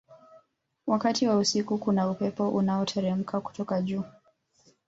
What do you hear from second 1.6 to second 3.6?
kuna upepo unaoteremka